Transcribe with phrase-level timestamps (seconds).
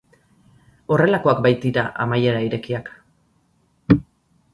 [0.95, 2.89] Horrelakoak baitira amaiera irekiak.